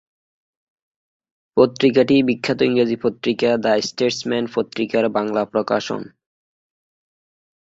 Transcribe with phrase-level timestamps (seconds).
[1.57, 6.01] পত্রিকাটি বিখ্যাত ইংরেজি পত্রিকা দ্য স্টেটসম্যান পত্রিকার বাংলা প্রকাশন।